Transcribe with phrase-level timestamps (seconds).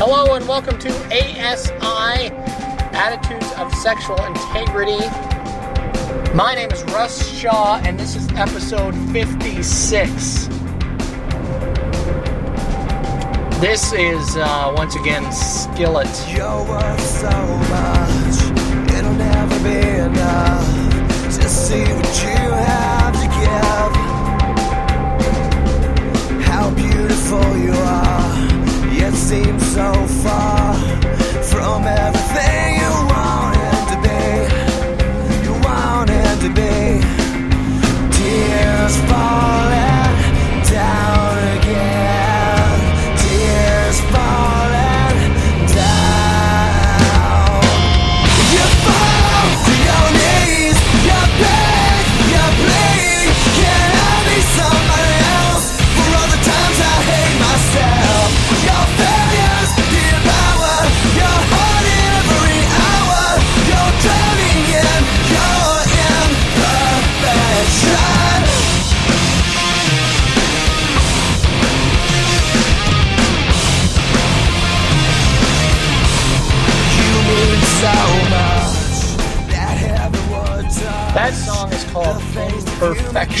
[0.00, 2.30] Hello and welcome to ASI
[2.94, 5.04] Attitudes of Sexual Integrity.
[6.36, 10.46] My name is Russ Shaw, and this is episode 56.
[13.58, 16.06] This is uh, once again Skillet.
[16.28, 17.30] You're worth so
[17.66, 22.37] much, it'll never be enough to see what you
[29.78, 29.92] so
[30.24, 30.74] far
[31.44, 32.67] from everything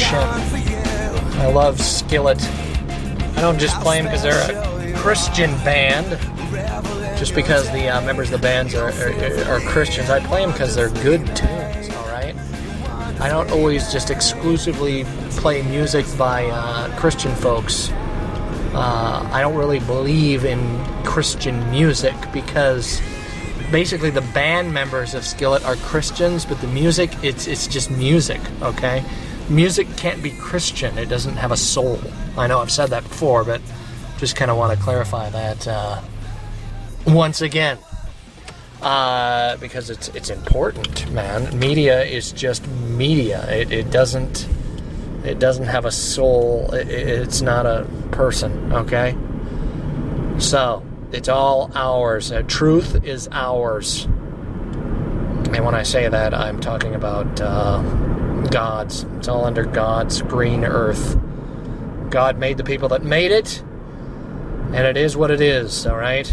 [0.00, 1.40] Imperfection.
[1.40, 2.42] I love Skillet.
[3.36, 6.18] I don't just play them because they're a Christian band,
[7.18, 10.10] just because the uh, members of the bands are, are, are Christians.
[10.10, 12.34] I play them because they're good tunes, all right?
[13.20, 17.90] I don't always just exclusively play music by uh, Christian folks.
[18.74, 23.00] Uh, I don't really believe in Christian music because
[23.70, 28.40] basically the band members of Skillet are Christians, but the music it's it's just music,
[28.62, 29.04] okay?
[29.48, 30.98] Music can't be Christian.
[30.98, 31.98] It doesn't have a soul.
[32.36, 33.60] I know I've said that before, but
[34.18, 36.02] just kind of want to clarify that uh,
[37.06, 37.78] once again.
[38.82, 41.58] Uh, because it's it's important, man.
[41.58, 43.44] Media is just media.
[43.50, 44.46] It, it doesn't
[45.24, 46.72] it doesn't have a soul.
[46.72, 48.72] It, it's not a person.
[48.72, 49.16] Okay.
[50.38, 52.30] So it's all ours.
[52.30, 54.04] Uh, truth is ours.
[54.04, 57.82] And when I say that, I'm talking about uh,
[58.50, 59.04] God's.
[59.16, 61.16] It's all under God's green earth.
[62.10, 65.86] God made the people that made it, and it is what it is.
[65.86, 66.26] All right.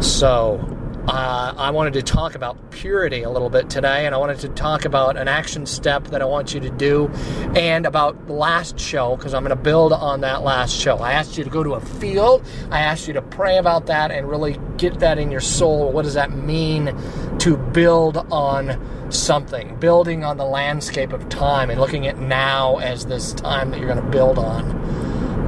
[0.00, 0.78] So,
[1.08, 4.48] uh, I wanted to talk about purity a little bit today, and I wanted to
[4.50, 7.08] talk about an action step that I want you to do,
[7.56, 10.98] and about the last show, because I'm going to build on that last show.
[10.98, 14.10] I asked you to go to a field, I asked you to pray about that
[14.10, 15.90] and really get that in your soul.
[15.90, 16.94] What does that mean
[17.38, 19.76] to build on something?
[19.76, 23.88] Building on the landscape of time and looking at now as this time that you're
[23.88, 24.70] going to build on.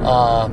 [0.03, 0.47] Uh,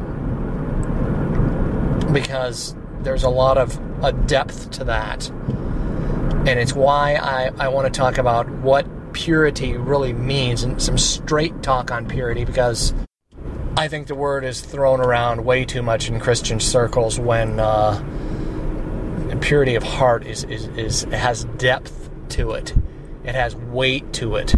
[2.13, 5.29] because there's a lot of a depth to that.
[5.29, 10.97] And it's why I, I want to talk about what purity really means and some
[10.99, 12.95] straight talk on purity because
[13.77, 18.03] I think the word is thrown around way too much in Christian circles when uh,
[19.39, 22.75] purity of heart is, is, is has depth to it.
[23.25, 24.55] It has weight to it.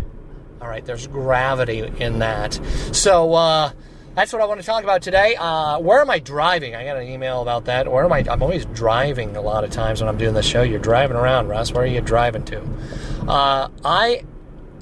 [0.60, 2.60] All right, there's gravity in that.
[2.92, 3.72] So, uh,
[4.14, 5.36] that's what I want to talk about today.
[5.36, 6.74] Uh, where am I driving?
[6.74, 7.90] I got an email about that.
[7.90, 8.24] Where am I?
[8.28, 10.62] I'm always driving a lot of times when I'm doing the show.
[10.62, 11.72] You're driving around, Russ.
[11.72, 12.60] Where are you driving to?
[13.28, 14.24] Uh, I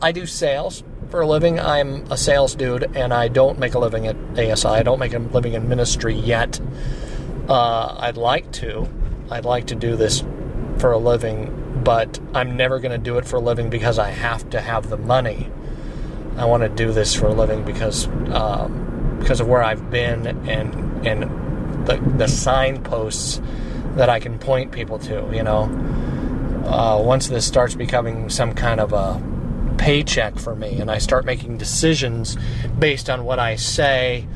[0.00, 1.60] I do sales for a living.
[1.60, 4.68] I'm a sales dude, and I don't make a living at ASI.
[4.68, 6.58] I don't make a living in ministry yet.
[7.48, 8.88] Uh, I'd like to.
[9.30, 10.24] I'd like to do this
[10.78, 14.10] for a living, but I'm never going to do it for a living because I
[14.10, 15.50] have to have the money.
[16.36, 20.26] I want to do this for a living because um, because of where I've been
[20.26, 23.40] and and the the signposts
[23.96, 25.28] that I can point people to.
[25.32, 25.64] You know,
[26.64, 29.20] uh, once this starts becoming some kind of a
[29.78, 32.36] paycheck for me, and I start making decisions
[32.78, 34.26] based on what I say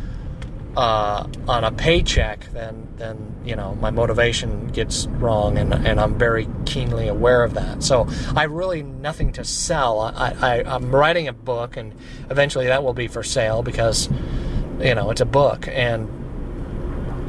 [0.76, 6.18] uh, on a paycheck, then then you know my motivation gets wrong, and and I'm
[6.18, 7.82] very keenly aware of that.
[7.82, 10.00] So I really nothing to sell.
[10.00, 11.94] I, I I'm writing a book, and
[12.30, 14.08] eventually that will be for sale because
[14.80, 16.08] you know it's a book, and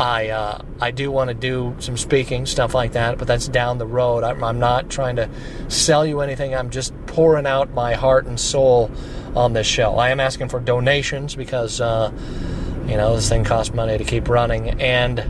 [0.01, 3.77] I uh, I do want to do some speaking stuff like that, but that's down
[3.77, 4.23] the road.
[4.23, 5.29] I'm, I'm not trying to
[5.67, 6.55] sell you anything.
[6.55, 8.89] I'm just pouring out my heart and soul
[9.35, 9.97] on this show.
[9.97, 11.81] I am asking for donations because.
[11.81, 12.11] Uh,
[12.87, 14.81] you know, this thing costs money to keep running.
[14.81, 15.23] And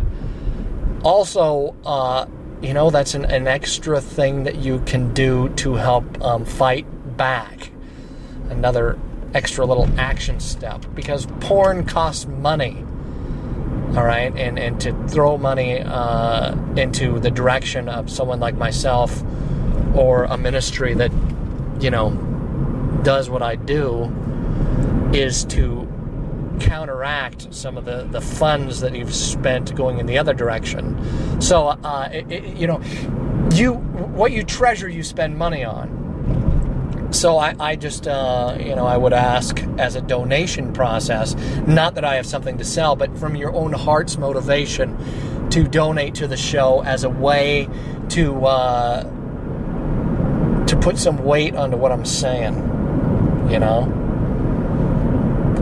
[1.04, 2.26] also, uh,
[2.62, 6.86] you know, that's an, an extra thing that you can do to help um, fight
[7.18, 7.70] back.
[8.50, 8.98] Another
[9.34, 12.84] extra little action step because porn costs money.
[13.96, 19.24] all right, and and to throw money uh, into the direction of someone like myself
[19.96, 21.12] or a ministry that
[21.80, 22.12] you know
[23.04, 24.12] does what I do
[25.14, 25.83] is to
[26.60, 31.42] counteract some of the, the funds that you've spent going in the other direction.
[31.42, 32.82] So, uh, it, it, you know,
[33.54, 36.02] you what you treasure, you spend money on.
[37.12, 41.36] So I, I just, uh, you know, I would ask as a donation process,
[41.68, 44.98] not that I have something to sell, but from your own heart's motivation
[45.52, 47.70] to donate to the show as a way
[48.10, 49.04] to uh,
[50.66, 52.56] to put some weight onto what I'm saying.
[53.52, 54.03] You know.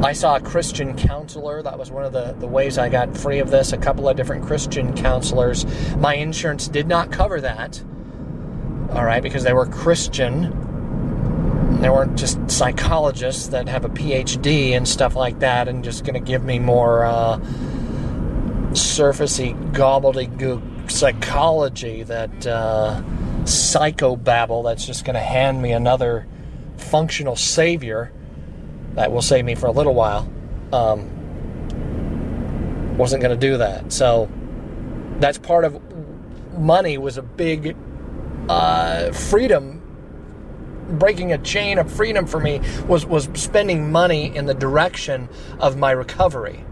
[0.03, 1.61] I saw a Christian counselor.
[1.61, 3.71] That was one of the, the ways I got free of this.
[3.71, 5.63] A couple of different Christian counselors.
[5.97, 7.83] My insurance did not cover that.
[8.93, 11.79] All right, because they were Christian.
[11.81, 16.15] They weren't just psychologists that have a PhD and stuff like that and just going
[16.15, 17.37] to give me more uh,
[18.71, 23.01] surfacey gobbledygook psychology that uh,
[23.43, 26.27] psychobabble that's just going to hand me another
[26.77, 28.11] functional savior
[28.95, 30.29] that will save me for a little while.
[30.73, 31.09] Um,
[32.97, 33.91] wasn't going to do that.
[33.91, 34.29] So
[35.19, 35.79] that's part of
[36.57, 37.75] money was a big
[38.49, 39.79] uh, freedom.
[40.91, 45.29] Breaking a chain of freedom for me was was spending money in the direction
[45.59, 46.65] of my recovery.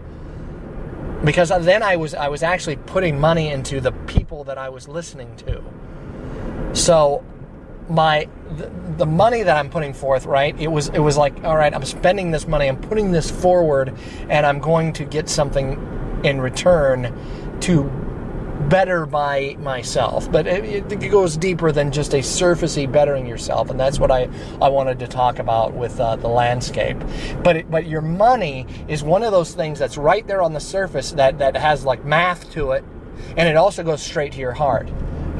[1.24, 4.88] Because then I was I was actually putting money into the people that I was
[4.88, 5.62] listening to.
[6.74, 7.24] So
[7.90, 10.58] my the, the, money that I'm putting forth, right?
[10.58, 13.96] It was it was like, all right, I'm spending this money, I'm putting this forward,
[14.28, 17.84] and I'm going to get something in return to
[18.68, 20.30] better my myself.
[20.30, 24.28] But it, it goes deeper than just a surfacey bettering yourself, and that's what I
[24.60, 26.98] I wanted to talk about with uh, the landscape.
[27.42, 30.60] But it, but your money is one of those things that's right there on the
[30.60, 32.84] surface that that has like math to it,
[33.36, 34.88] and it also goes straight to your heart.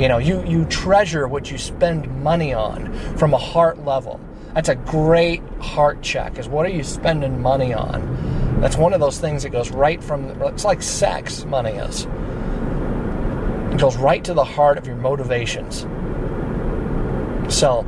[0.00, 4.18] You know, you, you treasure what you spend money on from a heart level.
[4.54, 8.60] That's a great heart check, is what are you spending money on?
[8.62, 12.06] That's one of those things that goes right from, it's like sex, money is.
[13.74, 15.80] It goes right to the heart of your motivations.
[17.54, 17.86] So,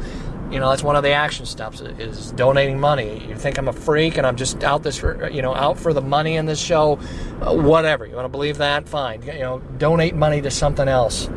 [0.51, 3.27] you know, that's one of the action steps is donating money.
[3.27, 5.95] You think I'm a freak and I'm just out this, for, you know, out for
[5.95, 6.99] the money in this show,
[7.41, 8.05] uh, whatever.
[8.05, 8.87] You want to believe that?
[8.87, 9.23] Fine.
[9.23, 11.31] You know, donate money to something else.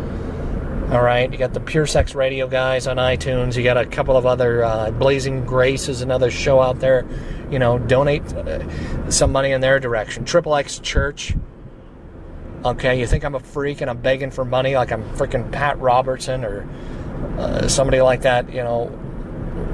[0.91, 3.55] All right, you got the Pure Sex Radio guys on iTunes.
[3.55, 7.07] You got a couple of other uh, Blazing Grace is another show out there.
[7.49, 10.25] You know, donate uh, some money in their direction.
[10.25, 11.33] Triple X Church.
[12.63, 15.79] Okay, you think I'm a freak and I'm begging for money like I'm freaking Pat
[15.79, 16.69] Robertson or
[17.39, 18.53] uh, somebody like that?
[18.53, 18.91] You know,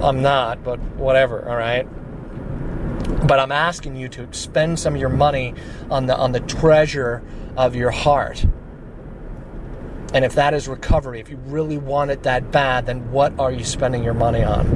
[0.02, 1.48] I'm not, but whatever.
[1.50, 1.86] All right.
[3.28, 5.56] But I'm asking you to spend some of your money
[5.90, 7.22] on the on the treasure
[7.58, 8.46] of your heart
[10.14, 13.52] and if that is recovery, if you really want it that bad, then what are
[13.52, 14.68] you spending your money on?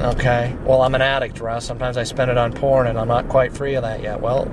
[0.00, 1.64] Okay, well, I'm an addict, Russ.
[1.64, 4.20] Sometimes I spend it on porn and I'm not quite free of that yet.
[4.20, 4.50] Well,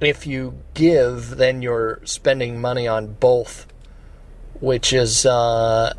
[0.00, 3.66] if you give, then you're spending money on both,
[4.60, 5.92] which is uh,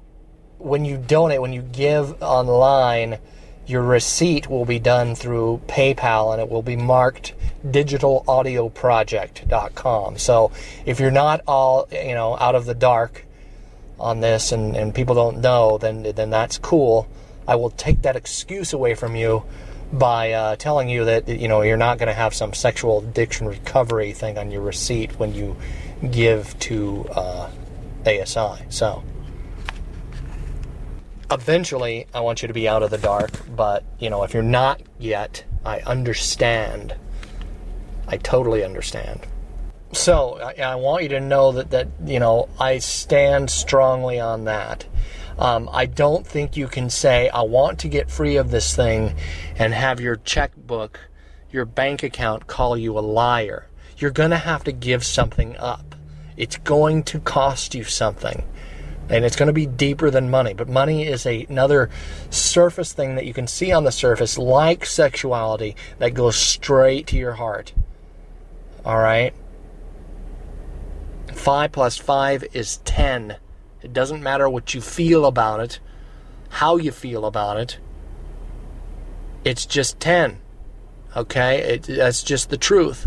[0.59, 3.19] when you donate, when you give online,
[3.67, 7.35] your receipt will be done through PayPal and it will be marked
[7.67, 10.19] digitalaudioproject.com.
[10.19, 10.53] So
[10.85, 13.25] if you're not all, you know, out of the dark
[13.99, 17.09] on this and, and people don't know, then then that's cool.
[17.47, 19.45] I will take that excuse away from you
[19.93, 23.47] by uh, telling you that you know you're not going to have some sexual addiction
[23.47, 25.57] recovery thing on your receipt when you
[26.11, 27.49] give to uh,
[28.07, 28.65] ASI.
[28.69, 29.03] So
[31.35, 34.43] eventually I want you to be out of the dark, but you know, if you're
[34.43, 36.95] not yet, I understand.
[38.07, 39.27] I totally understand.
[39.93, 44.45] So I, I want you to know that that you know I stand strongly on
[44.45, 44.87] that.
[45.39, 49.17] Um, I don't think you can say I want to get free of this thing
[49.57, 51.01] and have your checkbook,
[51.51, 53.67] your bank account call you a liar.
[53.99, 55.95] You're to have to give something up.
[56.37, 58.45] It's going to cost you something
[59.09, 60.55] and it's going to be deeper than money.
[60.55, 61.91] But money is a, another
[62.31, 67.17] surface thing that you can see on the surface, like sexuality, that goes straight to
[67.17, 67.73] your heart.
[68.85, 69.35] All right?
[71.33, 73.37] 5 plus 5 is 10.
[73.83, 75.81] It doesn't matter what you feel about it,
[76.49, 77.79] how you feel about it.
[79.45, 80.41] It's just 10.
[81.15, 81.59] Okay?
[81.75, 83.07] It, that's just the truth.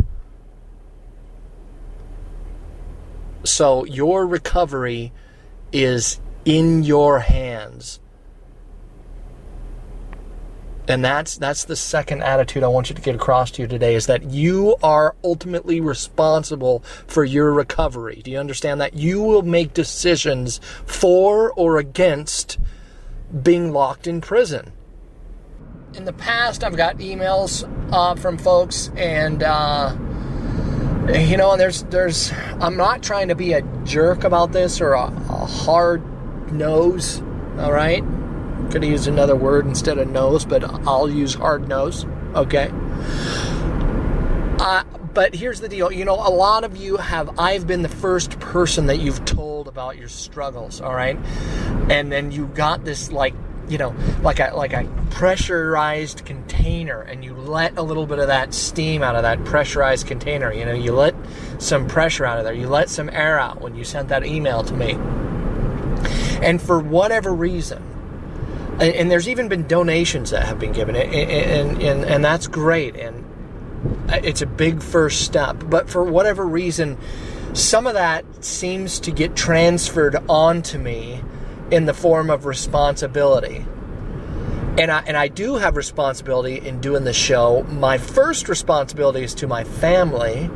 [3.44, 5.14] So your recovery
[5.72, 8.00] is in your hands.
[10.88, 13.96] And that's that's the second attitude I want you to get across to you today
[13.96, 18.22] is that you are ultimately responsible for your recovery.
[18.24, 18.94] Do you understand that?
[18.94, 22.58] You will make decisions for or against
[23.44, 24.72] being locked in prison.
[25.94, 29.94] In the past, I've got emails uh, from folks, and uh,
[31.08, 34.94] you know, and there's there's I'm not trying to be a jerk about this or
[34.94, 36.04] a, a hard
[36.52, 37.22] nose.
[37.60, 38.04] All right,
[38.72, 42.06] could have used another word instead of nose, but I'll use hard nose.
[42.36, 42.70] Okay.
[44.60, 44.84] Uh,
[45.14, 45.92] but here's the deal.
[45.92, 49.68] You know, a lot of you have, I've been the first person that you've told
[49.68, 51.18] about your struggles, all right?
[51.90, 53.34] And then you got this, like,
[53.70, 58.28] you know, like a, like a pressurized container, and you let a little bit of
[58.28, 60.52] that steam out of that pressurized container.
[60.52, 61.16] You know, you let
[61.60, 64.64] some pressure out of there, you let some air out when you sent that email
[64.64, 64.94] to me.
[66.42, 67.84] And for whatever reason,
[68.80, 72.48] and, and there's even been donations that have been given, and, and, and, and that's
[72.48, 72.96] great.
[72.96, 73.26] And
[74.10, 75.64] it's a big first step.
[75.68, 76.98] But for whatever reason,
[77.54, 81.22] some of that seems to get transferred onto me
[81.72, 83.66] in the form of responsibility.
[84.78, 87.64] And I, and I do have responsibility in doing the show.
[87.64, 90.50] My first responsibility is to my family,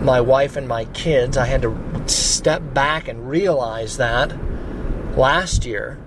[0.00, 1.36] my wife and my kids.
[1.36, 4.36] I had to step back and realize that
[5.16, 5.98] last year.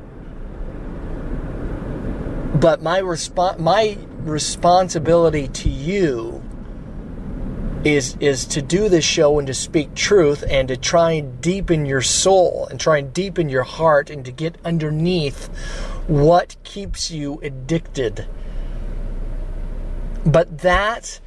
[2.56, 6.35] But my resp- my responsibility to you
[7.86, 11.86] is is to do this show and to speak truth and to try and deepen
[11.86, 15.46] your soul and try and deepen your heart and to get underneath
[16.08, 18.28] what keeps you addicted.
[20.26, 21.20] But that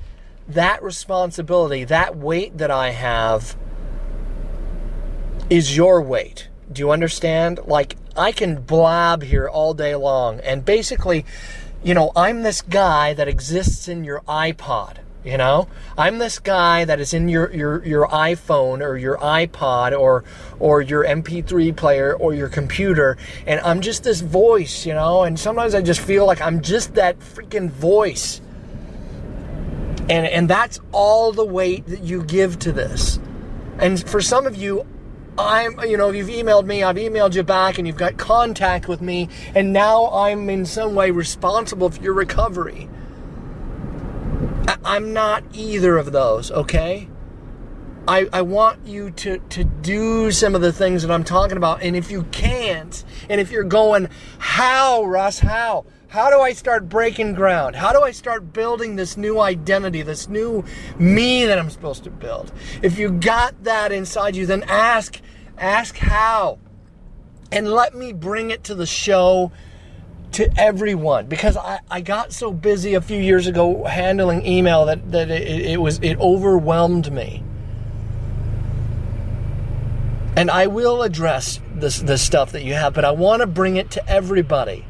[0.48, 3.56] that responsibility, that weight that I have
[5.48, 6.48] is your weight.
[6.72, 7.60] Do you understand?
[7.66, 11.24] Like I can blab here all day long and basically
[11.84, 14.96] you know, I'm this guy that exists in your iPod.
[15.24, 19.98] You know, I'm this guy that is in your, your, your iPhone or your iPod
[19.98, 20.22] or
[20.60, 25.24] or your MP3 player or your computer, and I'm just this voice, you know.
[25.24, 28.40] And sometimes I just feel like I'm just that freaking voice,
[30.08, 33.18] and and that's all the weight that you give to this.
[33.80, 34.86] And for some of you,
[35.36, 39.00] I'm, you know, you've emailed me, I've emailed you back, and you've got contact with
[39.00, 42.88] me, and now I'm in some way responsible for your recovery.
[44.68, 47.08] I, am not either of those, okay?
[48.06, 51.82] I, I want you to, to do some of the things that I'm talking about,
[51.82, 54.08] and if you can't, and if you're going,
[54.38, 55.86] how, Russ, how?
[56.08, 57.76] How do I start breaking ground?
[57.76, 60.64] How do I start building this new identity, this new
[60.98, 62.50] me that I'm supposed to build?
[62.82, 65.20] If you got that inside you, then ask,
[65.58, 66.58] ask how.
[67.52, 69.52] And let me bring it to the show
[70.32, 75.10] to everyone because I, I got so busy a few years ago handling email that,
[75.12, 77.42] that it, it was it overwhelmed me.
[80.36, 83.76] And I will address this this stuff that you have, but I want to bring
[83.76, 84.84] it to everybody.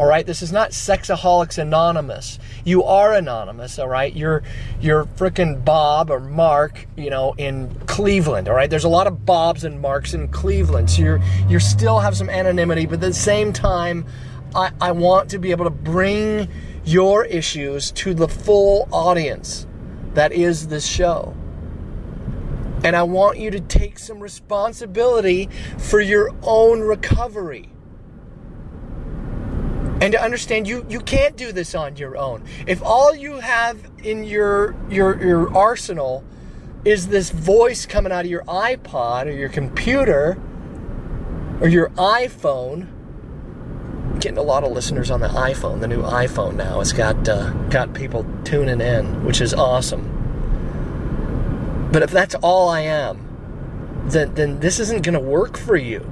[0.00, 2.38] All right, this is not Sexaholics Anonymous.
[2.64, 4.14] You are anonymous, all right?
[4.14, 4.42] You're
[4.80, 8.70] you're fricking Bob or Mark, you know, in Cleveland, all right?
[8.70, 10.90] There's a lot of Bobs and Marks in Cleveland.
[10.90, 14.06] So you're you still have some anonymity, but at the same time,
[14.54, 16.48] I, I want to be able to bring
[16.84, 19.66] your issues to the full audience
[20.14, 21.34] that is this show.
[22.82, 27.68] And I want you to take some responsibility for your own recovery.
[30.00, 32.42] And to understand you you can't do this on your own.
[32.66, 36.24] If all you have in your your your arsenal
[36.86, 40.40] is this voice coming out of your iPod or your computer
[41.60, 42.88] or your iPhone,
[44.20, 45.80] getting a lot of listeners on the iPhone.
[45.80, 50.18] The new iPhone now It's got uh, got people tuning in, which is awesome.
[51.92, 56.06] But if that's all I am, then then this isn't going to work for you.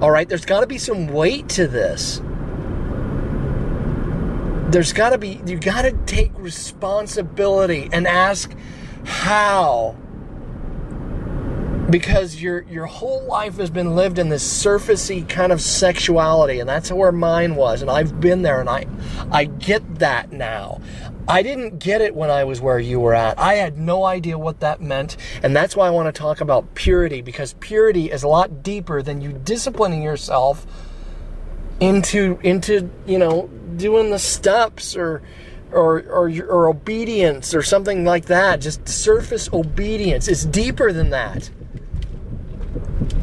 [0.00, 2.20] All right, there's got to be some weight to this.
[4.70, 8.52] There's got to be you got to take responsibility and ask
[9.04, 9.96] how
[11.90, 16.68] because your your whole life has been lived in this surfacey kind of sexuality and
[16.68, 18.86] that's where mine was and I've been there and I
[19.30, 20.80] I get that now.
[21.28, 23.38] I didn't get it when I was where you were at.
[23.38, 25.16] I had no idea what that meant.
[25.42, 29.02] And that's why I want to talk about purity because purity is a lot deeper
[29.02, 30.66] than you disciplining yourself
[31.80, 35.22] into into, you know, doing the steps or
[35.72, 38.60] or, or, or obedience or something like that.
[38.60, 40.28] Just surface obedience.
[40.28, 41.50] It's deeper than that.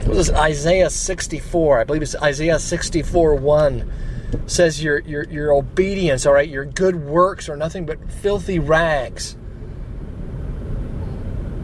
[0.05, 1.79] What is Isaiah 64?
[1.79, 3.91] I believe it's Isaiah 64 1
[4.45, 9.35] says your, your, your obedience, all right, your good works are nothing but filthy rags.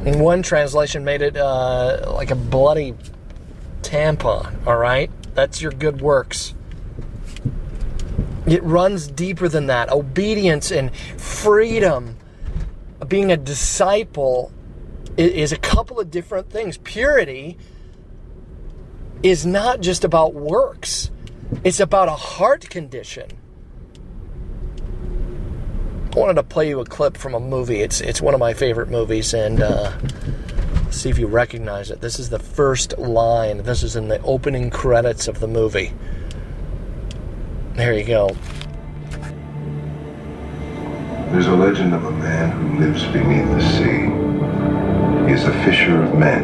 [0.05, 2.93] And one translation made it uh, like a bloody
[3.81, 5.12] tampon, all right?
[5.36, 6.53] That's your good works.
[8.46, 9.91] It runs deeper than that.
[9.91, 12.17] Obedience and freedom,
[13.08, 14.51] being a disciple,
[15.17, 16.77] is a couple of different things.
[16.77, 17.58] Purity
[19.23, 21.11] is not just about works,
[21.63, 23.29] it's about a heart condition.
[26.15, 27.81] I wanted to play you a clip from a movie.
[27.81, 29.91] It's it's one of my favorite movies, and uh,
[30.89, 32.01] see if you recognize it.
[32.01, 33.63] This is the first line.
[33.63, 35.93] This is in the opening credits of the movie.
[37.73, 38.35] There you go.
[41.31, 45.27] There's a legend of a man who lives beneath the sea.
[45.27, 46.43] He is a fisher of men,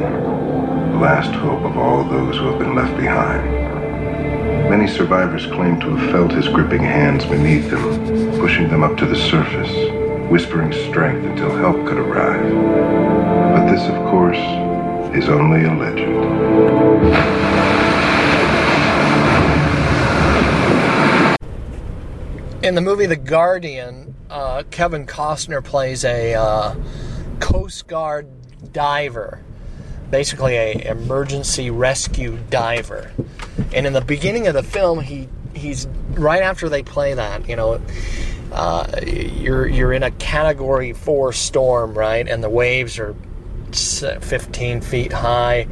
[0.96, 3.44] last hope of all those who have been left behind.
[4.70, 9.06] Many survivors claim to have felt his gripping hands beneath them, pushing them up to
[9.06, 9.70] the surface,
[10.30, 12.52] whispering strength until help could arrive.
[13.54, 14.40] But this, of course,
[15.16, 17.36] is only a legend.
[22.66, 26.76] In the movie The Guardian, uh, Kevin Costner plays a uh,
[27.40, 28.28] Coast Guard
[28.74, 29.45] diver,
[30.16, 33.12] basically a emergency rescue diver.
[33.74, 37.58] And in the beginning of the film, he he's right after they play that, you
[37.58, 37.82] know,
[38.54, 43.14] uh, you're you're in a Category Four storm, right, and the waves are
[43.74, 45.68] 15 feet high,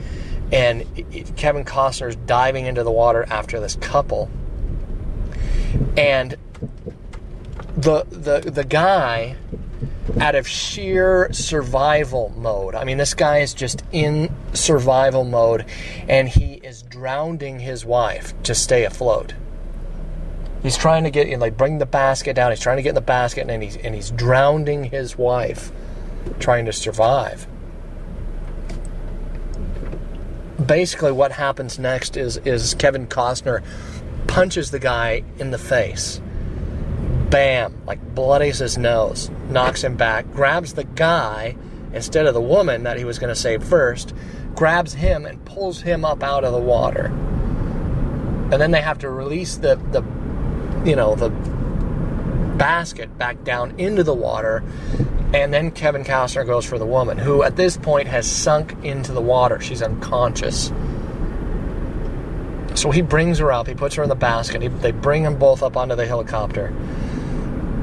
[0.52, 0.84] and
[1.38, 4.30] Kevin Costner's diving into the water after this couple,
[5.96, 6.36] and
[7.78, 9.38] the the the guy
[10.20, 12.76] out of sheer survival mode.
[12.76, 15.66] I mean, this guy is just in survival mode
[16.08, 19.34] and he is drowning his wife to stay afloat.
[20.62, 22.52] He's trying to get in, like, bring the basket down.
[22.52, 25.72] He's trying to get in the basket and he's, and he's drowning his wife,
[26.40, 27.48] trying to survive.
[30.66, 33.62] Basically, what happens next is, is Kevin Costner
[34.28, 36.22] punches the guy in the face
[37.34, 41.58] bam, like bloodies his nose, knocks him back, grabs the guy
[41.92, 44.14] instead of the woman that he was going to save first,
[44.54, 47.08] grabs him and pulls him up out of the water.
[47.08, 50.04] And then they have to release the, the
[50.88, 51.32] you know, the
[52.56, 54.64] basket back down into the water.
[55.34, 59.12] And then Kevin Costner goes for the woman, who at this point has sunk into
[59.12, 59.60] the water.
[59.60, 60.72] She's unconscious.
[62.76, 65.40] So he brings her up, he puts her in the basket, he, they bring them
[65.40, 66.72] both up onto the helicopter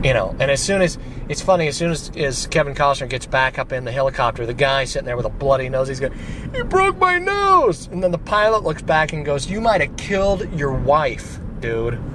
[0.03, 3.27] you know, and as soon as it's funny, as soon as, as Kevin Costner gets
[3.27, 6.15] back up in the helicopter, the guy sitting there with a bloody nose, he's going,
[6.55, 9.97] "You broke my nose!" And then the pilot looks back and goes, "You might have
[9.97, 11.99] killed your wife, dude."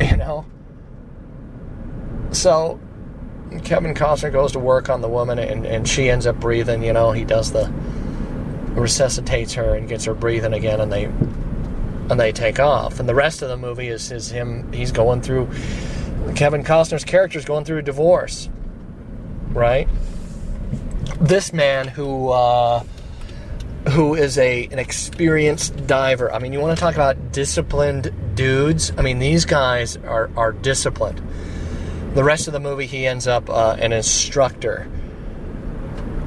[0.00, 0.46] You know.
[2.30, 2.80] So
[3.64, 6.82] Kevin Costner goes to work on the woman, and, and she ends up breathing.
[6.82, 7.70] You know, he does the
[8.74, 12.98] resuscitates her and gets her breathing again, and they and they take off.
[12.98, 14.72] And the rest of the movie is is him.
[14.72, 15.50] He's going through
[16.34, 18.48] Kevin Costner's character is going through a divorce,
[19.48, 19.88] right?
[21.20, 22.82] This man who uh,
[23.90, 26.32] who is a an experienced diver.
[26.32, 28.92] I mean, you want to talk about disciplined dudes?
[28.96, 31.20] I mean, these guys are are disciplined.
[32.14, 34.90] The rest of the movie, he ends up uh, an instructor,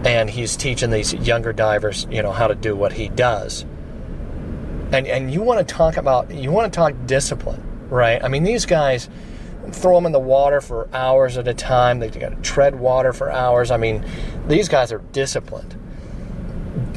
[0.06, 3.64] and he's teaching these younger divers, you know, how to do what he does.
[4.92, 8.24] And and you want to talk about you want to talk discipline, right?
[8.24, 9.10] I mean, these guys
[9.72, 12.00] throw them in the water for hours at a time.
[12.00, 13.72] They've got to tread water for hours.
[13.72, 14.06] I mean,
[14.48, 15.76] these guys are disciplined.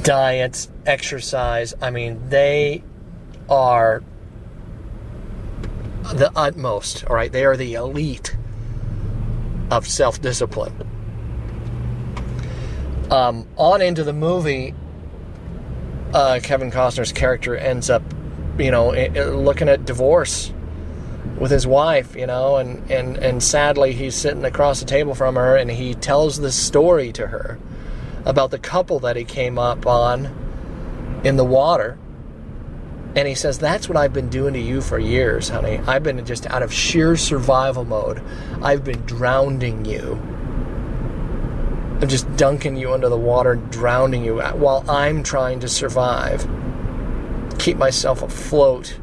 [0.02, 1.74] Diets, exercise.
[1.80, 2.82] I mean, they
[3.48, 4.02] are
[6.14, 7.04] the utmost.
[7.06, 8.36] All right, they are the elite
[9.70, 10.88] of self-discipline.
[13.10, 14.74] Um, on into the movie,
[16.12, 18.02] uh, Kevin Costner's character ends up,
[18.58, 20.52] you know, looking at divorce
[21.38, 25.36] with his wife, you know, and, and, and sadly he's sitting across the table from
[25.36, 27.58] her and he tells this story to her
[28.24, 30.26] about the couple that he came up on
[31.24, 31.98] in the water
[33.14, 35.78] And he says, That's what I've been doing to you for years, honey.
[35.86, 38.22] I've been just out of sheer survival mode.
[38.62, 40.20] I've been drowning you.
[42.00, 46.46] I'm just dunking you under the water, drowning you while I'm trying to survive.
[47.58, 48.98] Keep myself afloat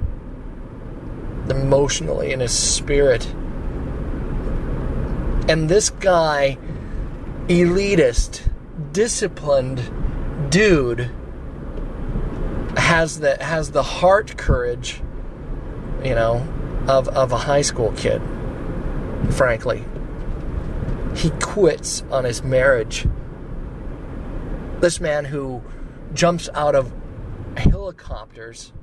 [1.49, 3.25] emotionally in his spirit.
[5.49, 6.58] And this guy,
[7.47, 8.49] elitist,
[8.91, 9.82] disciplined
[10.49, 11.10] dude,
[12.77, 15.01] has the has the heart courage,
[16.03, 16.47] you know,
[16.88, 18.21] of of a high school kid.
[19.32, 19.84] Frankly,
[21.15, 23.06] he quits on his marriage.
[24.79, 25.62] This man who
[26.13, 26.93] jumps out of
[27.58, 28.73] helicopters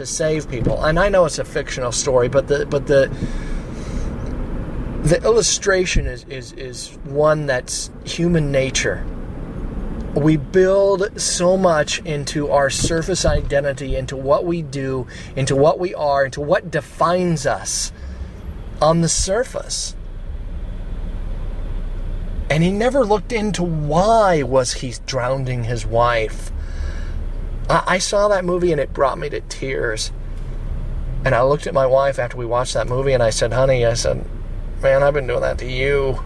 [0.00, 3.08] to save people, and I know it's a fictional story, but the but the
[5.02, 9.06] the illustration is is is one that's human nature
[10.14, 15.94] we build so much into our surface identity, into what we do, into what we
[15.94, 17.92] are, into what defines us
[18.82, 19.94] on the surface.
[22.48, 26.50] And he never looked into why was he drowning his wife.
[27.70, 30.12] I, I saw that movie and it brought me to tears.
[31.24, 33.86] And I looked at my wife after we watched that movie and I said, honey,
[33.86, 34.24] I said,
[34.82, 36.22] man, I've been doing that to you.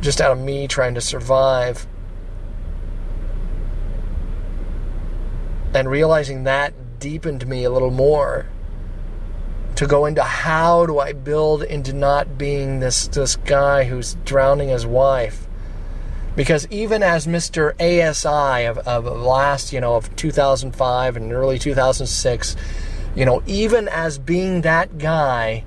[0.00, 1.86] Just out of me trying to survive.
[5.76, 8.46] and realizing that deepened me a little more
[9.74, 14.70] to go into how do I build into not being this this guy who's drowning
[14.70, 15.45] his wife.
[16.36, 17.72] Because even as Mr.
[17.80, 22.56] ASI of, of last, you know, of 2005 and early 2006,
[23.16, 25.64] you know, even as being that guy,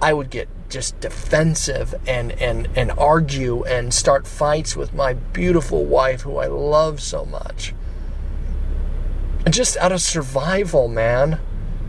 [0.00, 5.84] I would get just defensive and, and, and argue and start fights with my beautiful
[5.84, 7.74] wife who I love so much
[9.50, 11.38] just out of survival, man.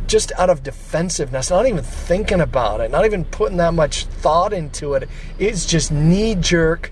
[0.06, 4.52] Just out of defensiveness, not even thinking about it, not even putting that much thought
[4.52, 5.08] into it.
[5.39, 6.91] It's just knee jerk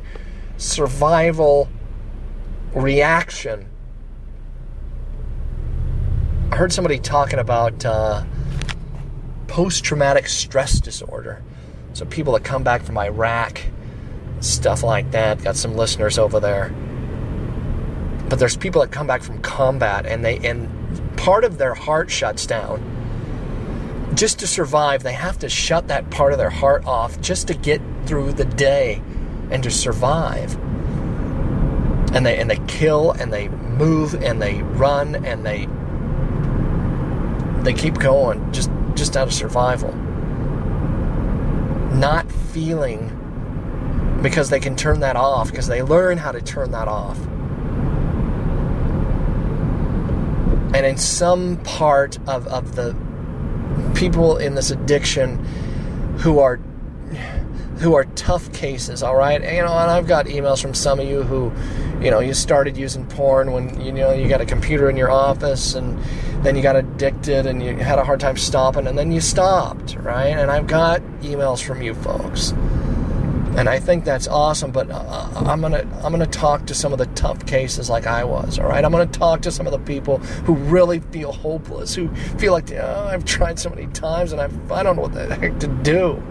[0.62, 1.70] survival
[2.74, 3.68] reaction.
[6.52, 8.24] I heard somebody talking about uh,
[9.48, 11.42] post traumatic stress disorder.
[11.94, 13.62] So, people that come back from Iraq,
[14.40, 15.44] stuff like that.
[15.44, 16.74] Got some listeners over there
[18.32, 20.70] but there's people that come back from combat and they and
[21.18, 22.82] part of their heart shuts down
[24.14, 27.54] just to survive they have to shut that part of their heart off just to
[27.54, 29.02] get through the day
[29.52, 30.56] and to survive.
[32.14, 35.68] And they and they kill and they move and they run and they
[37.64, 39.94] they keep going just just out of survival.
[41.94, 43.18] Not feeling
[44.22, 47.18] because they can turn that off because they learn how to turn that off.
[50.74, 52.96] And in some part of, of the
[53.94, 55.38] people in this addiction
[56.20, 56.58] who are
[57.82, 61.00] who are tough cases all right and, you know and i've got emails from some
[61.00, 61.52] of you who
[62.04, 65.10] you know you started using porn when you know you got a computer in your
[65.10, 65.98] office and
[66.44, 69.96] then you got addicted and you had a hard time stopping and then you stopped
[69.96, 72.54] right and i've got emails from you folks
[73.58, 74.72] and I think that's awesome.
[74.72, 78.24] But uh, I'm gonna I'm gonna talk to some of the tough cases like I
[78.24, 78.58] was.
[78.58, 82.08] All right, I'm gonna talk to some of the people who really feel hopeless, who
[82.38, 85.36] feel like oh, I've tried so many times and I've, I don't know what the
[85.36, 86.24] heck to do.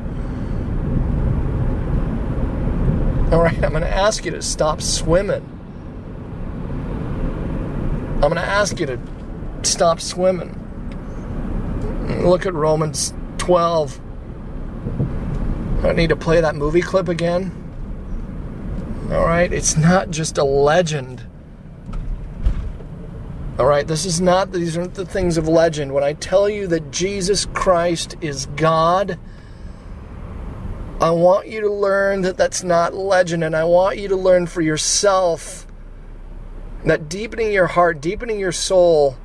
[3.33, 5.47] All right, I'm gonna ask you to stop swimming.
[8.23, 8.99] I'm gonna ask you to
[9.63, 10.57] stop swimming.
[12.23, 14.01] Look at Romans 12
[15.83, 17.53] I need to play that movie clip again.
[19.11, 21.25] All right, it's not just a legend.
[23.59, 25.95] All right, this is not, these aren't the things of legend.
[25.95, 29.19] When I tell you that Jesus Christ is God,
[31.01, 34.47] I want you to learn that that's not legend, and I want you to learn
[34.47, 35.67] for yourself
[36.85, 39.17] that deepening your heart, deepening your soul,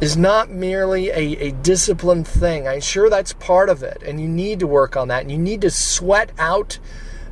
[0.00, 2.66] is not merely a, a disciplined thing.
[2.66, 5.22] I'm sure that's part of it, and you need to work on that.
[5.22, 6.78] And you need to sweat out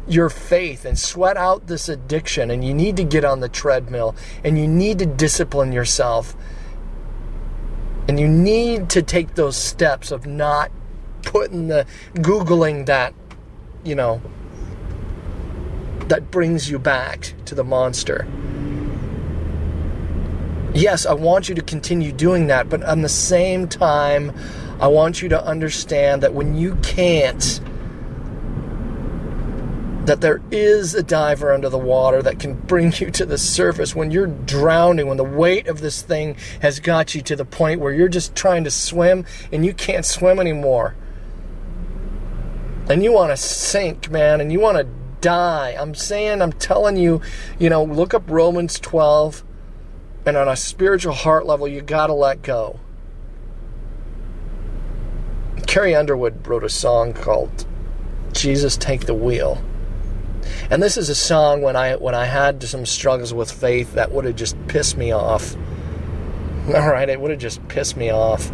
[0.07, 4.15] your faith and sweat out this addiction, and you need to get on the treadmill,
[4.45, 6.37] and you need to discipline yourself.
[8.07, 10.71] And you need to take those steps of not
[11.23, 13.15] putting the Googling that,
[13.85, 14.21] you know,
[16.09, 18.27] that brings you back to the monster
[20.75, 24.33] yes, I want you to continue doing that, but at the same time,
[24.81, 27.61] I want you to understand that when you can't,
[30.07, 33.95] that there is a diver under the water that can bring you to the surface
[33.95, 37.81] when you're drowning, when the weight of this thing has got you to the point
[37.81, 40.95] where you're just trying to swim and you can't swim anymore.
[42.91, 44.87] And you want to sink, man, and you want to
[45.21, 45.77] die.
[45.79, 47.21] I'm saying, I'm telling you,
[47.57, 49.45] you know, look up Romans 12,
[50.27, 52.81] and on a spiritual heart level, you got to let go.
[55.69, 57.65] Carrie Underwood wrote a song called
[58.33, 59.63] Jesus Take the Wheel.
[60.69, 64.11] And this is a song when I when I had some struggles with faith that
[64.11, 65.55] would have just pissed me off.
[66.75, 68.51] All right, it would have just pissed me off.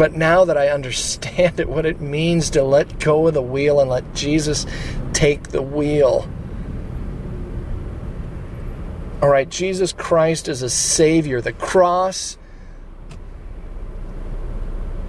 [0.00, 3.80] But now that I understand it, what it means to let go of the wheel
[3.80, 4.64] and let Jesus
[5.12, 6.26] take the wheel.
[9.20, 11.42] All right, Jesus Christ is a Savior.
[11.42, 12.38] The cross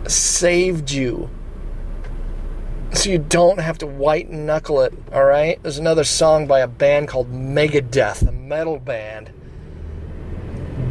[0.09, 1.29] saved you
[2.91, 5.57] so you don't have to white knuckle it, all right?
[5.63, 9.31] There's another song by a band called Megadeth, a metal band.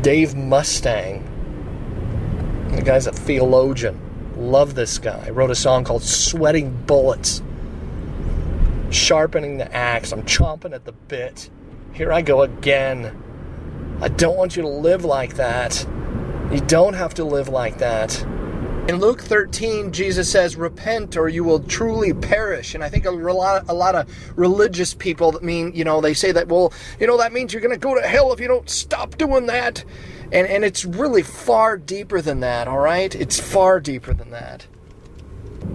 [0.00, 1.29] Dave Mustaine.
[2.72, 3.98] The guy's a theologian.
[4.36, 5.28] Love this guy.
[5.30, 7.42] Wrote a song called Sweating Bullets.
[8.90, 10.12] Sharpening the axe.
[10.12, 11.50] I'm chomping at the bit.
[11.92, 13.22] Here I go again.
[14.00, 15.86] I don't want you to live like that.
[16.50, 18.24] You don't have to live like that.
[18.88, 22.74] In Luke 13, Jesus says, Repent or you will truly perish.
[22.74, 26.14] And I think a lot, a lot of religious people that mean, you know, they
[26.14, 28.48] say that, well, you know, that means you're going to go to hell if you
[28.48, 29.84] don't stop doing that.
[30.32, 33.14] And, and it's really far deeper than that, all right?
[33.14, 34.66] It's far deeper than that.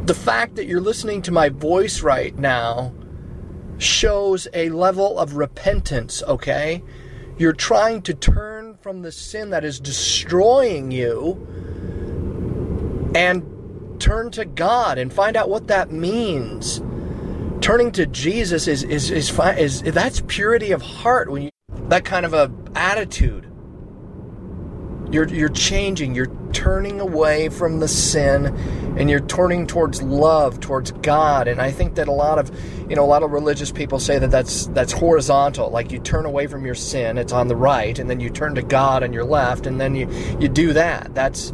[0.05, 2.93] The fact that you're listening to my voice right now
[3.77, 6.83] shows a level of repentance, okay?
[7.37, 11.47] You're trying to turn from the sin that is destroying you
[13.15, 16.81] and turn to God and find out what that means.
[17.61, 21.49] Turning to Jesus is is is, is, that's purity of heart when you
[21.87, 23.49] that kind of a attitude.
[25.11, 28.47] You're you're changing, you're turning away from the sin
[28.97, 31.47] and you're turning towards love, towards God.
[31.47, 32.49] And I think that a lot of,
[32.89, 35.69] you know, a lot of religious people say that that's that's horizontal.
[35.69, 38.55] Like you turn away from your sin, it's on the right, and then you turn
[38.55, 41.15] to God on your left, and then you you do that.
[41.15, 41.53] That's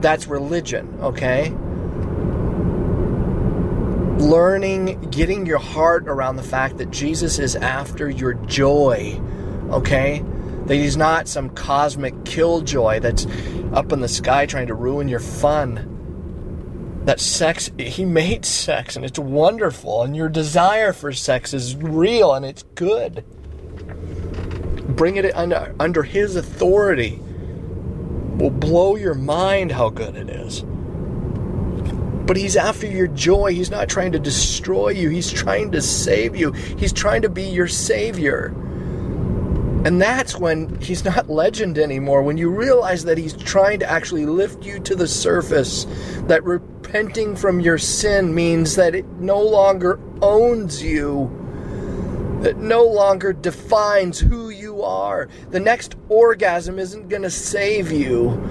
[0.00, 1.50] that's religion, okay?
[4.18, 9.20] Learning, getting your heart around the fact that Jesus is after your joy,
[9.70, 10.24] okay?
[10.66, 13.26] That he's not some cosmic killjoy that's
[13.72, 15.94] up in the sky trying to ruin your fun.
[17.04, 22.34] That sex, he made sex and it's wonderful, and your desire for sex is real
[22.34, 23.24] and it's good.
[24.96, 27.20] Bring it under, under his authority
[28.38, 30.64] will blow your mind how good it is.
[32.26, 33.54] But he's after your joy.
[33.54, 36.52] He's not trying to destroy you, he's trying to save you.
[36.52, 38.54] He's trying to be your savior.
[39.84, 44.26] And that's when he's not legend anymore, when you realize that he's trying to actually
[44.26, 45.86] lift you to the surface,
[46.26, 51.30] that repenting from your sin means that it no longer owns you,
[52.42, 54.47] that no longer defines who
[54.84, 55.28] are.
[55.50, 58.42] The next orgasm isn't going to save you.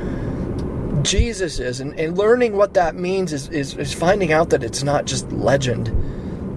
[1.04, 1.80] Jesus is.
[1.80, 5.32] And, and learning what that means is, is, is finding out that it's not just
[5.32, 5.88] legend,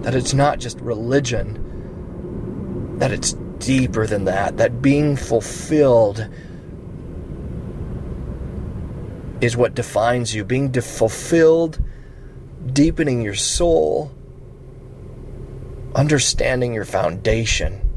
[0.03, 6.27] that it's not just religion, that it's deeper than that, that being fulfilled
[9.41, 10.43] is what defines you.
[10.43, 11.79] Being de- fulfilled,
[12.73, 14.11] deepening your soul,
[15.95, 17.90] understanding your foundation.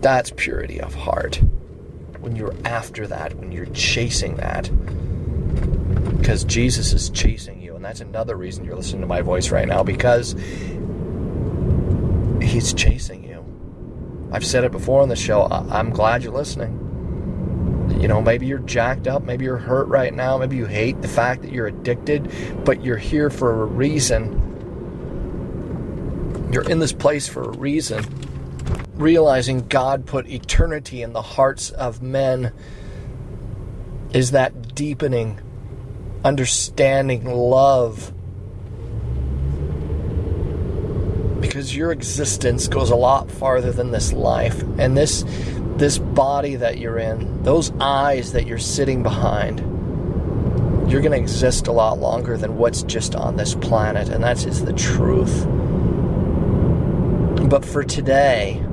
[0.00, 1.40] That's purity of heart.
[2.20, 4.70] When you're after that, when you're chasing that.
[6.18, 7.76] Because Jesus is chasing you.
[7.76, 10.34] And that's another reason you're listening to my voice right now, because
[12.42, 13.44] He's chasing you.
[14.32, 15.42] I've said it before on the show.
[15.42, 16.82] I- I'm glad you're listening.
[18.00, 21.08] You know, maybe you're jacked up, maybe you're hurt right now, maybe you hate the
[21.08, 22.30] fact that you're addicted,
[22.64, 24.42] but you're here for a reason.
[26.52, 28.04] You're in this place for a reason.
[28.96, 32.52] Realizing God put eternity in the hearts of men
[34.12, 35.40] is that deepening,
[36.24, 38.12] understanding, love.
[41.40, 44.62] Because your existence goes a lot farther than this life.
[44.78, 45.24] And this
[45.76, 49.58] this body that you're in, those eyes that you're sitting behind,
[50.90, 54.08] you're going to exist a lot longer than what's just on this planet.
[54.08, 55.44] And that is the truth.
[57.50, 58.65] But for today,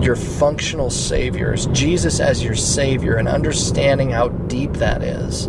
[0.00, 5.46] your functional saviors, Jesus as your savior, and understanding how deep that is,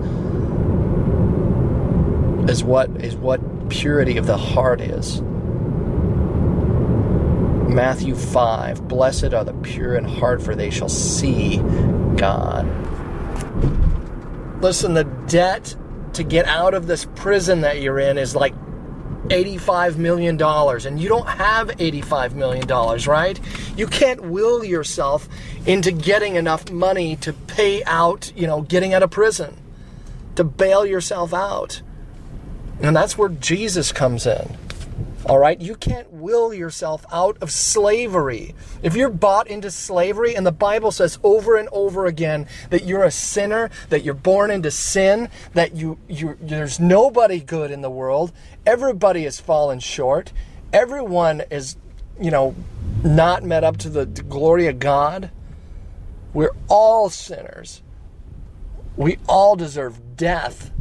[2.50, 5.22] is what is what purity of the heart is.
[7.70, 11.58] Matthew 5 Blessed are the pure in heart, for they shall see
[12.16, 12.66] God.
[14.62, 15.76] Listen, the debt
[16.14, 18.54] to get out of this prison that you're in is like
[19.30, 22.68] $85 million, and you don't have $85 million,
[23.08, 23.40] right?
[23.76, 25.28] You can't will yourself
[25.66, 29.58] into getting enough money to pay out, you know, getting out of prison,
[30.36, 31.82] to bail yourself out.
[32.82, 34.58] And that's where Jesus comes in.
[35.28, 35.60] All right?
[35.60, 38.54] You can't will yourself out of slavery.
[38.84, 43.04] If you're bought into slavery, and the Bible says over and over again that you're
[43.04, 47.90] a sinner, that you're born into sin, that you, you there's nobody good in the
[47.90, 48.32] world,
[48.66, 50.32] everybody has fallen short,
[50.72, 51.76] everyone is,
[52.22, 52.56] you know,
[53.04, 55.32] not met up to the glory of God.
[56.34, 57.82] We're all sinners.
[58.96, 60.72] We all deserve death.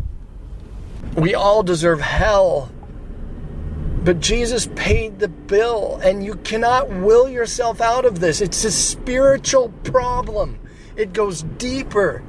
[1.17, 2.71] We all deserve hell.
[4.05, 8.43] But Jesus paid the bill, and you cannot will yourself out of this.
[8.43, 10.61] It's a spiritual problem.
[10.95, 12.23] It goes deeper.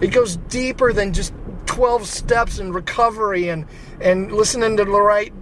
[0.00, 1.34] It goes deeper than just
[1.66, 3.66] 12 steps and recovery and,
[4.00, 5.32] and listening to the right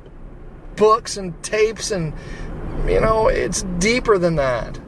[0.74, 2.12] books and tapes, and,
[2.88, 4.80] you know, it's deeper than that.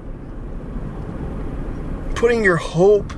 [2.16, 3.12] Putting your hope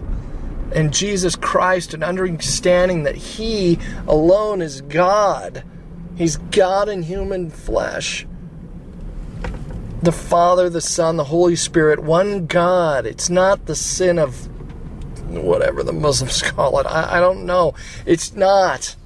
[0.74, 5.64] in Jesus Christ and understanding that He alone is God
[6.16, 8.26] He's God in human flesh.
[10.02, 13.06] The Father, the Son, the Holy Spirit, one God.
[13.06, 14.48] It's not the sin of
[15.28, 16.86] whatever the Muslims call it.
[16.86, 17.74] I, I don't know.
[18.04, 18.96] It's not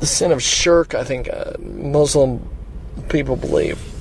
[0.00, 2.48] the sin of shirk, I think uh, Muslim
[3.08, 3.91] people believe.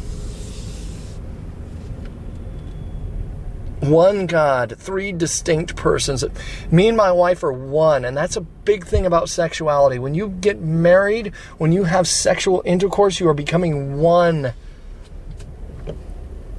[3.81, 6.23] One God, three distinct persons.
[6.71, 9.99] Me and my wife are one, and that's a big thing about sexuality.
[9.99, 14.53] When you get married, when you have sexual intercourse, you are becoming one.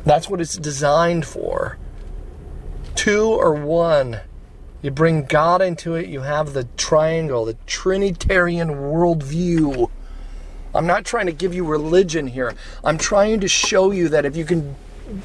[0.05, 1.79] That's what it's designed for.
[2.97, 4.21] Two or one.
[4.83, 9.89] You bring God into it, you have the triangle, the Trinitarian worldview.
[10.75, 12.55] I'm not trying to give you religion here.
[12.83, 14.75] I'm trying to show you that if you can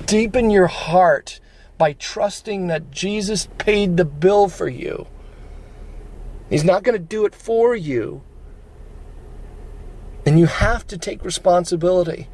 [0.06, 1.40] deepen your heart,
[1.78, 5.08] by trusting that Jesus paid the bill for you.
[6.50, 8.22] He's not going to do it for you.
[10.26, 12.28] And you have to take responsibility.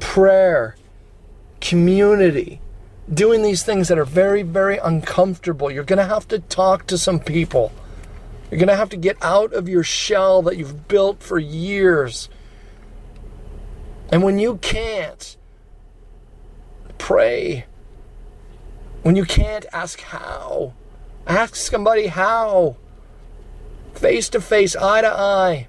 [0.00, 0.76] Prayer,
[1.60, 2.60] community,
[3.12, 5.70] doing these things that are very, very uncomfortable.
[5.70, 7.72] You're going to have to talk to some people.
[8.50, 12.28] You're going to have to get out of your shell that you've built for years.
[14.10, 15.36] And when you can't,
[16.98, 17.64] pray
[19.02, 20.74] when you can't ask how,
[21.26, 22.76] ask somebody how.
[23.94, 25.68] Face to face, eye to eye.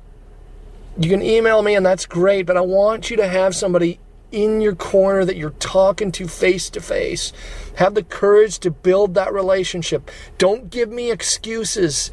[0.97, 3.99] You can email me, and that's great, but I want you to have somebody
[4.31, 7.33] in your corner that you're talking to face to face.
[7.75, 10.09] Have the courage to build that relationship.
[10.37, 12.11] Don't give me excuses.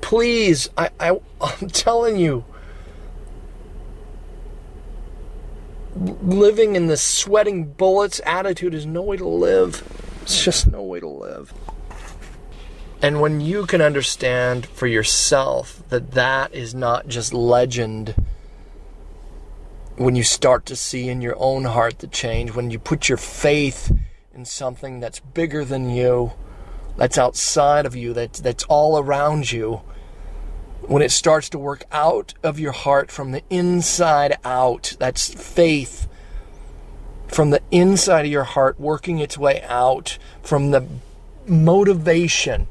[0.00, 2.44] Please, I, I, I'm telling you,
[5.96, 9.82] living in the sweating bullets attitude is no way to live.
[10.22, 11.52] It's just no way to live.
[13.02, 18.14] And when you can understand for yourself that that is not just legend,
[19.96, 23.18] when you start to see in your own heart the change, when you put your
[23.18, 23.92] faith
[24.34, 26.32] in something that's bigger than you,
[26.96, 29.82] that's outside of you, that, that's all around you,
[30.88, 36.08] when it starts to work out of your heart from the inside out, that's faith
[37.28, 40.86] from the inside of your heart working its way out from the
[41.46, 42.68] motivation.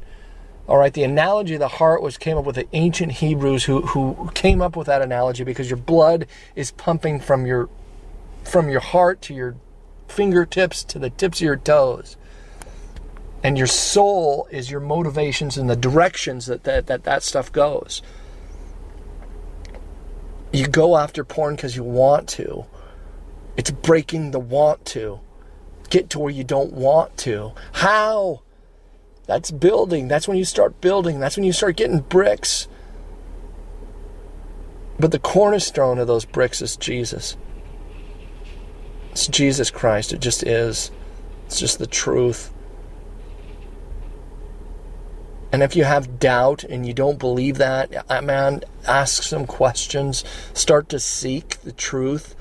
[0.67, 3.81] All right, the analogy of the heart was came up with the ancient Hebrews who,
[3.81, 7.69] who came up with that analogy because your blood is pumping from your
[8.43, 9.55] from your heart to your
[10.07, 12.17] fingertips to the tips of your toes
[13.43, 18.01] and your soul is your motivations and the directions that that, that, that stuff goes.
[20.53, 22.65] You go after porn because you want to.
[23.57, 25.19] It's breaking the want to.
[25.89, 27.51] Get to where you don't want to.
[27.73, 28.43] How?
[29.25, 30.07] That's building.
[30.07, 31.19] That's when you start building.
[31.19, 32.67] That's when you start getting bricks.
[34.99, 37.35] But the cornerstone of those bricks is Jesus.
[39.11, 40.13] It's Jesus Christ.
[40.13, 40.91] It just is.
[41.45, 42.53] It's just the truth.
[45.53, 50.23] And if you have doubt and you don't believe that, uh, man, ask some questions.
[50.51, 52.35] Start to seek the truth.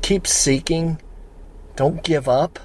[0.00, 1.00] Keep seeking.
[1.76, 2.58] Don't give up.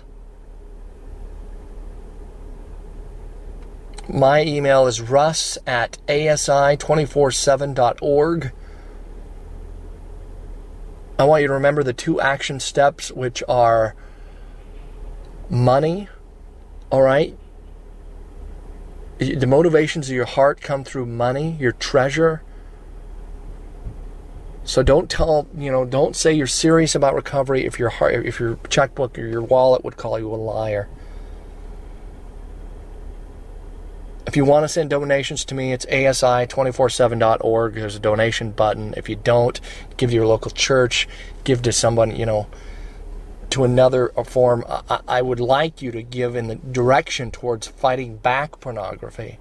[4.09, 8.51] My email is russ at asi247.org.
[11.19, 13.93] I want you to remember the two action steps, which are
[15.47, 16.09] money,
[16.89, 17.37] all right?
[19.19, 22.43] The motivations of your heart come through money, your treasure.
[24.63, 28.39] So don't tell, you know, don't say you're serious about recovery if your heart, if
[28.39, 30.87] your checkbook or your wallet would call you a liar.
[34.27, 37.73] If you want to send donations to me, it's asi247.org.
[37.75, 38.93] There's a donation button.
[38.97, 39.59] If you don't,
[39.95, 41.07] give to your local church,
[41.45, 42.47] give to someone, you know,
[43.49, 44.63] to another form.
[44.67, 49.39] I, I would like you to give in the direction towards fighting back pornography.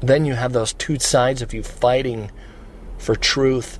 [0.00, 2.30] Then you have those two sides of you fighting
[2.98, 3.78] for truth.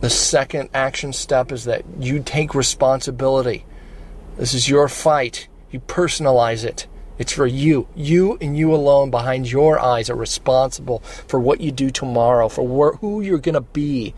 [0.00, 3.64] The second action step is that you take responsibility.
[4.36, 5.48] This is your fight.
[5.70, 6.86] You personalize it.
[7.18, 7.86] It's for you.
[7.94, 12.96] You and you alone behind your eyes are responsible for what you do tomorrow, for
[12.96, 14.14] who you're going to be,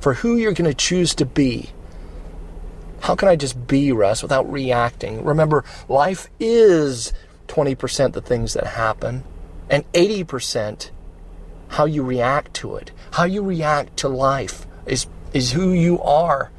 [0.00, 1.70] for who you're going to choose to be.
[3.00, 5.24] How can I just be, Russ, without reacting?
[5.24, 7.12] Remember, life is
[7.48, 9.24] 20% the things that happen,
[9.68, 10.90] and 80%
[11.68, 12.92] how you react to it.
[13.12, 16.50] How you react to life is, is who you are.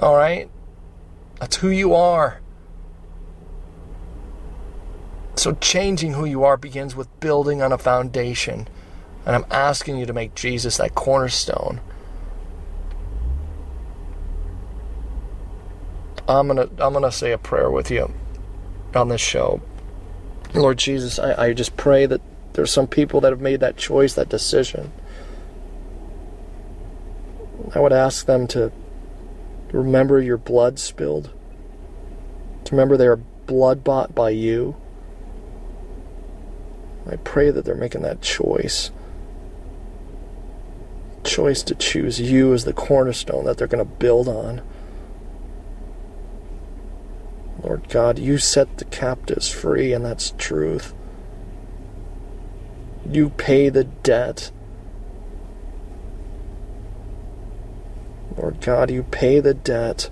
[0.00, 0.48] All right?
[1.38, 2.40] That's who you are.
[5.40, 8.68] So, changing who you are begins with building on a foundation.
[9.24, 11.80] And I'm asking you to make Jesus that cornerstone.
[16.28, 18.12] I'm gonna I'm gonna say a prayer with you
[18.94, 19.62] on this show.
[20.52, 22.20] Lord Jesus, I, I just pray that
[22.52, 24.92] there's some people that have made that choice, that decision.
[27.74, 28.70] I would ask them to
[29.72, 31.30] remember your blood spilled,
[32.64, 34.76] to remember they are blood bought by you.
[37.08, 38.90] I pray that they're making that choice.
[41.24, 44.62] Choice to choose you as the cornerstone that they're going to build on.
[47.62, 50.94] Lord God, you set the captives free, and that's truth.
[53.08, 54.50] You pay the debt.
[58.36, 60.10] Lord God, you pay the debt.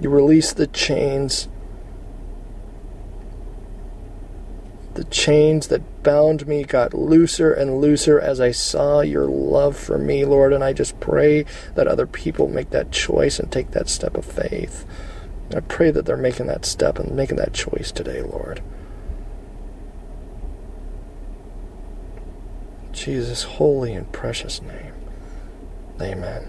[0.00, 1.48] You release the chains.
[4.94, 9.98] The chains that bound me got looser and looser as I saw your love for
[9.98, 13.88] me, Lord, and I just pray that other people make that choice and take that
[13.88, 14.86] step of faith.
[15.54, 18.62] I pray that they're making that step and making that choice today, Lord.
[22.92, 24.92] Jesus' holy and precious name.
[26.00, 26.46] Amen.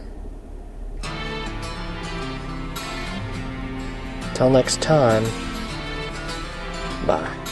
[4.36, 5.24] Till next time,
[7.08, 7.45] bye.